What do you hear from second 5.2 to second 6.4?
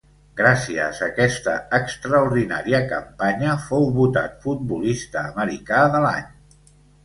americà de l'any.